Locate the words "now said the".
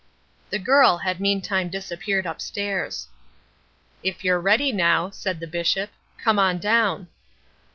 4.71-5.45